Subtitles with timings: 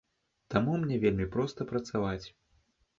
[0.53, 2.25] Таму мне вельмі проста працаваць.